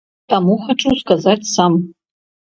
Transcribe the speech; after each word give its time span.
Таму 0.31 0.55
хачу 0.63 0.95
сказаць 1.03 1.51
сам. 1.53 1.79